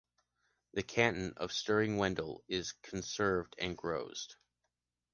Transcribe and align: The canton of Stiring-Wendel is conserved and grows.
The 0.73 0.81
canton 0.81 1.35
of 1.37 1.51
Stiring-Wendel 1.53 2.43
is 2.47 2.71
conserved 2.71 3.53
and 3.59 3.77
grows. 3.77 4.35